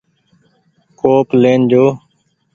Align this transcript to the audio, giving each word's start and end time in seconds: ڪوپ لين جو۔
ڪوپ 0.99 1.27
لين 1.41 1.61
جو۔ 1.71 1.85